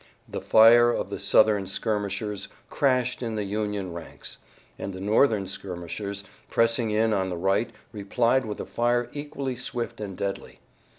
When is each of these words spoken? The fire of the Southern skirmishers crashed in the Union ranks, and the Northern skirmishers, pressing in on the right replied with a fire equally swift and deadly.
The 0.27 0.41
fire 0.41 0.89
of 0.89 1.11
the 1.11 1.19
Southern 1.19 1.67
skirmishers 1.67 2.47
crashed 2.71 3.21
in 3.21 3.35
the 3.35 3.43
Union 3.43 3.93
ranks, 3.93 4.37
and 4.79 4.93
the 4.93 4.99
Northern 4.99 5.45
skirmishers, 5.45 6.23
pressing 6.49 6.89
in 6.89 7.13
on 7.13 7.29
the 7.29 7.37
right 7.37 7.69
replied 7.91 8.43
with 8.43 8.59
a 8.59 8.65
fire 8.65 9.09
equally 9.13 9.55
swift 9.55 10.01
and 10.01 10.17
deadly. 10.17 10.59